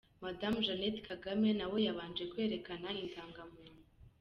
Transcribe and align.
Madamu 0.23 0.57
Jeannette 0.65 1.01
Kagame 1.09 1.49
na 1.57 1.65
we 1.71 1.79
yabanje 1.87 2.23
kwerekana 2.31 2.87
Indangamuntu. 3.01 3.81